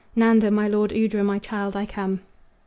[0.15, 2.21] Nanda, my lord, Udra, my child, I come!"